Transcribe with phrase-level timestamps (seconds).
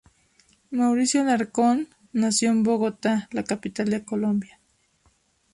[0.71, 4.59] Mauricio Alarcón nació en Bogotá, la capital de Colombia.